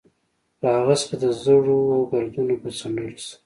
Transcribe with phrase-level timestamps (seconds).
[0.61, 1.77] له هغه څخه د زړو
[2.11, 3.35] ګردونو په څنډلو سره.